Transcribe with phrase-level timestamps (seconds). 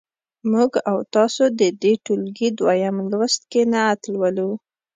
[0.51, 4.49] موږ او تاسو د دې ټولګي دویم لوست کې نعت لولو.